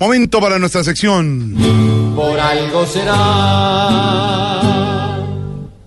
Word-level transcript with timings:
Momento 0.00 0.40
para 0.40 0.58
nuestra 0.58 0.82
sección. 0.82 1.54
Por 2.16 2.40
algo 2.40 2.86
será. 2.86 3.12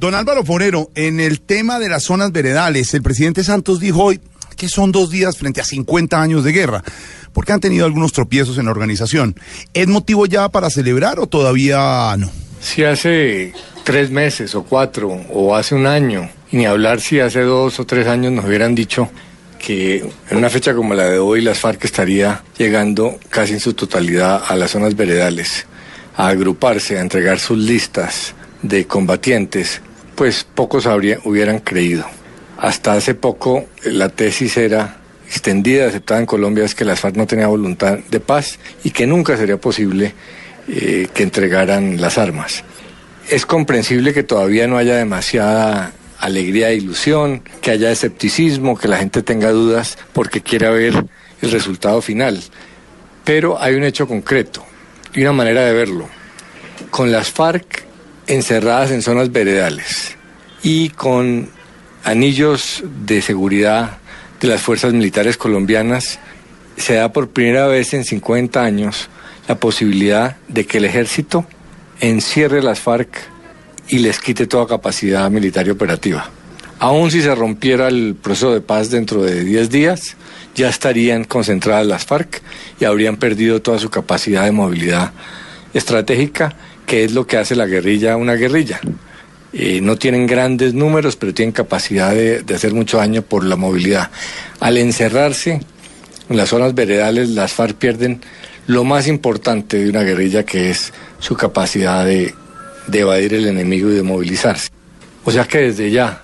Don 0.00 0.16
Álvaro 0.16 0.44
Forero, 0.44 0.90
en 0.96 1.20
el 1.20 1.40
tema 1.40 1.78
de 1.78 1.88
las 1.88 2.02
zonas 2.02 2.32
veredales, 2.32 2.92
el 2.94 3.02
presidente 3.02 3.44
Santos 3.44 3.78
dijo 3.78 4.02
hoy 4.02 4.20
que 4.56 4.68
son 4.68 4.90
dos 4.90 5.10
días 5.10 5.38
frente 5.38 5.60
a 5.60 5.64
50 5.64 6.20
años 6.20 6.42
de 6.42 6.50
guerra, 6.50 6.82
porque 7.32 7.52
han 7.52 7.60
tenido 7.60 7.86
algunos 7.86 8.12
tropiezos 8.12 8.58
en 8.58 8.64
la 8.64 8.72
organización. 8.72 9.36
¿Es 9.74 9.86
motivo 9.86 10.26
ya 10.26 10.48
para 10.48 10.70
celebrar 10.70 11.20
o 11.20 11.28
todavía 11.28 12.12
no? 12.18 12.32
Si 12.60 12.82
hace 12.82 13.52
tres 13.84 14.10
meses 14.10 14.56
o 14.56 14.64
cuatro 14.64 15.20
o 15.32 15.54
hace 15.54 15.76
un 15.76 15.86
año, 15.86 16.28
y 16.50 16.56
ni 16.56 16.66
hablar 16.66 17.00
si 17.00 17.20
hace 17.20 17.42
dos 17.42 17.78
o 17.78 17.86
tres 17.86 18.08
años 18.08 18.32
nos 18.32 18.44
hubieran 18.44 18.74
dicho 18.74 19.08
que 19.64 20.04
en 20.30 20.36
una 20.36 20.50
fecha 20.50 20.74
como 20.74 20.94
la 20.94 21.04
de 21.04 21.18
hoy 21.18 21.42
las 21.42 21.58
FARC 21.58 21.84
estaría 21.84 22.42
llegando 22.56 23.18
casi 23.28 23.52
en 23.52 23.60
su 23.60 23.74
totalidad 23.74 24.42
a 24.48 24.56
las 24.56 24.70
zonas 24.70 24.96
veredales, 24.96 25.66
a 26.16 26.28
agruparse, 26.28 26.98
a 26.98 27.02
entregar 27.02 27.38
sus 27.38 27.58
listas 27.58 28.34
de 28.62 28.86
combatientes, 28.86 29.82
pues 30.14 30.44
pocos 30.44 30.86
habría, 30.86 31.18
hubieran 31.24 31.60
creído. 31.60 32.04
Hasta 32.58 32.94
hace 32.94 33.14
poco 33.14 33.66
la 33.84 34.08
tesis 34.08 34.56
era 34.56 34.96
extendida, 35.26 35.86
aceptada 35.86 36.20
en 36.20 36.26
Colombia, 36.26 36.64
es 36.64 36.74
que 36.74 36.84
las 36.84 37.00
FARC 37.00 37.16
no 37.16 37.26
tenía 37.26 37.46
voluntad 37.46 37.98
de 37.98 38.20
paz 38.20 38.58
y 38.82 38.90
que 38.90 39.06
nunca 39.06 39.36
sería 39.36 39.58
posible 39.58 40.14
eh, 40.68 41.08
que 41.12 41.22
entregaran 41.22 42.00
las 42.00 42.18
armas. 42.18 42.64
Es 43.28 43.46
comprensible 43.46 44.12
que 44.12 44.22
todavía 44.22 44.66
no 44.66 44.76
haya 44.76 44.96
demasiada 44.96 45.92
alegría 46.20 46.70
e 46.70 46.76
ilusión, 46.76 47.42
que 47.60 47.70
haya 47.70 47.90
escepticismo, 47.90 48.78
que 48.78 48.88
la 48.88 48.98
gente 48.98 49.22
tenga 49.22 49.50
dudas 49.50 49.98
porque 50.12 50.42
quiere 50.42 50.70
ver 50.70 51.06
el 51.42 51.50
resultado 51.50 52.02
final. 52.02 52.40
Pero 53.24 53.60
hay 53.60 53.74
un 53.74 53.84
hecho 53.84 54.06
concreto 54.06 54.64
y 55.14 55.22
una 55.22 55.32
manera 55.32 55.64
de 55.64 55.72
verlo. 55.72 56.08
Con 56.90 57.10
las 57.10 57.30
FARC 57.30 57.84
encerradas 58.26 58.90
en 58.90 59.02
zonas 59.02 59.32
veredales 59.32 60.16
y 60.62 60.90
con 60.90 61.50
anillos 62.04 62.82
de 63.06 63.22
seguridad 63.22 63.98
de 64.40 64.48
las 64.48 64.60
fuerzas 64.60 64.92
militares 64.92 65.36
colombianas, 65.36 66.18
se 66.76 66.94
da 66.94 67.12
por 67.12 67.30
primera 67.30 67.66
vez 67.66 67.92
en 67.92 68.04
50 68.04 68.62
años 68.62 69.08
la 69.48 69.56
posibilidad 69.56 70.36
de 70.48 70.66
que 70.66 70.78
el 70.78 70.84
ejército 70.84 71.44
encierre 72.00 72.62
las 72.62 72.80
FARC 72.80 73.08
y 73.90 73.98
les 73.98 74.20
quite 74.20 74.46
toda 74.46 74.66
capacidad 74.66 75.30
militar 75.30 75.66
y 75.66 75.70
operativa. 75.70 76.30
Aún 76.78 77.10
si 77.10 77.20
se 77.20 77.34
rompiera 77.34 77.88
el 77.88 78.14
proceso 78.14 78.54
de 78.54 78.60
paz 78.60 78.90
dentro 78.90 79.22
de 79.22 79.44
10 79.44 79.68
días, 79.68 80.16
ya 80.54 80.68
estarían 80.68 81.24
concentradas 81.24 81.86
las 81.86 82.06
FARC 82.06 82.40
y 82.80 82.84
habrían 82.84 83.16
perdido 83.16 83.60
toda 83.60 83.78
su 83.78 83.90
capacidad 83.90 84.44
de 84.44 84.52
movilidad 84.52 85.12
estratégica, 85.74 86.54
que 86.86 87.04
es 87.04 87.12
lo 87.12 87.26
que 87.26 87.36
hace 87.36 87.54
la 87.54 87.66
guerrilla 87.66 88.16
una 88.16 88.34
guerrilla. 88.34 88.80
Eh, 89.52 89.80
no 89.82 89.96
tienen 89.96 90.26
grandes 90.26 90.72
números, 90.72 91.16
pero 91.16 91.34
tienen 91.34 91.52
capacidad 91.52 92.14
de, 92.14 92.42
de 92.42 92.54
hacer 92.54 92.72
mucho 92.72 92.98
daño 92.98 93.22
por 93.22 93.44
la 93.44 93.56
movilidad. 93.56 94.10
Al 94.60 94.78
encerrarse 94.78 95.60
en 96.28 96.36
las 96.36 96.48
zonas 96.48 96.74
veredales, 96.74 97.28
las 97.30 97.52
FARC 97.52 97.76
pierden 97.76 98.22
lo 98.68 98.84
más 98.84 99.08
importante 99.08 99.78
de 99.78 99.90
una 99.90 100.02
guerrilla, 100.02 100.44
que 100.44 100.70
es 100.70 100.92
su 101.18 101.36
capacidad 101.36 102.06
de 102.06 102.34
de 102.90 103.00
evadir 103.00 103.34
el 103.34 103.46
enemigo 103.46 103.90
y 103.90 103.94
de 103.94 104.02
movilizarse. 104.02 104.68
O 105.24 105.30
sea 105.30 105.44
que 105.44 105.58
desde 105.58 105.90
ya 105.90 106.22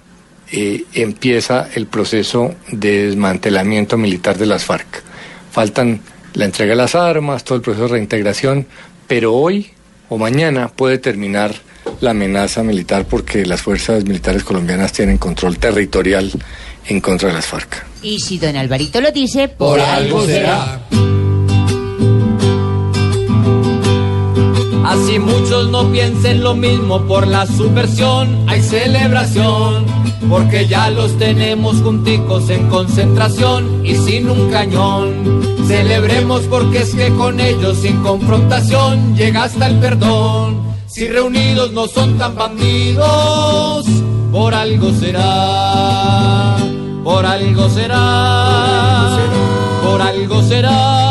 eh, 0.50 0.84
empieza 0.94 1.68
el 1.74 1.86
proceso 1.86 2.54
de 2.70 3.06
desmantelamiento 3.06 3.96
militar 3.96 4.38
de 4.38 4.46
las 4.46 4.64
FARC. 4.64 5.02
Faltan 5.50 6.00
la 6.34 6.44
entrega 6.44 6.70
de 6.70 6.76
las 6.76 6.94
armas, 6.94 7.44
todo 7.44 7.56
el 7.56 7.62
proceso 7.62 7.86
de 7.86 7.92
reintegración, 7.92 8.66
pero 9.06 9.34
hoy 9.34 9.70
o 10.08 10.18
mañana 10.18 10.68
puede 10.68 10.98
terminar 10.98 11.54
la 12.00 12.10
amenaza 12.10 12.62
militar 12.62 13.06
porque 13.08 13.46
las 13.46 13.62
fuerzas 13.62 14.04
militares 14.04 14.44
colombianas 14.44 14.92
tienen 14.92 15.18
control 15.18 15.58
territorial 15.58 16.30
en 16.86 17.00
contra 17.00 17.28
de 17.28 17.34
las 17.34 17.46
FARC. 17.46 17.84
Y 18.02 18.20
si 18.20 18.38
don 18.38 18.56
Alvarito 18.56 19.00
lo 19.00 19.10
dice, 19.10 19.48
por, 19.48 19.78
por 19.78 19.80
algo 19.80 20.24
será. 20.24 20.80
Así 25.16 25.24
muchos 25.24 25.70
no 25.70 25.90
piensen 25.92 26.42
lo 26.42 26.54
mismo 26.54 27.00
por 27.06 27.26
la 27.26 27.46
subversión, 27.46 28.44
hay 28.46 28.60
celebración, 28.60 29.86
porque 30.28 30.66
ya 30.66 30.90
los 30.90 31.16
tenemos 31.16 31.80
junticos 31.80 32.50
en 32.50 32.68
concentración 32.68 33.80
y 33.82 33.94
sin 33.94 34.28
un 34.28 34.50
cañón. 34.50 35.14
Celebremos 35.66 36.42
porque 36.42 36.82
es 36.82 36.94
que 36.94 37.08
con 37.14 37.40
ellos 37.40 37.78
sin 37.78 38.02
confrontación 38.02 39.16
llega 39.16 39.44
hasta 39.44 39.68
el 39.68 39.78
perdón. 39.78 40.60
Si 40.86 41.08
reunidos 41.08 41.72
no 41.72 41.88
son 41.88 42.18
tan 42.18 42.34
bandidos, 42.34 43.86
por 44.30 44.52
algo 44.52 44.92
será, 44.92 46.58
por 47.02 47.24
algo 47.24 47.70
será, 47.70 49.16
por 49.82 50.02
algo 50.02 50.42
será. 50.42 51.05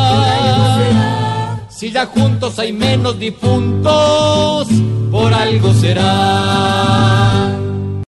Si 1.76 1.92
ya 1.92 2.06
juntos 2.06 2.58
hay 2.58 2.72
menos 2.72 3.20
difuntos, 3.20 4.70
por 5.12 5.34
algo 5.34 5.74
será. 5.74 7.25